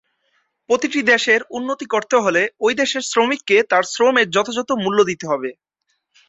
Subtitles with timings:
[0.69, 5.49] প্রতিটি দেশের উন্নতি করতে হলে ঐ দেশের শ্রমিককে তার শ্রমের যথাযথ মূল্য দিতে হবে।